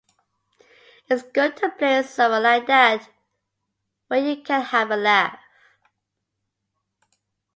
[1.11, 3.07] It's good to play someone like that,
[4.07, 5.37] where you can have a laugh.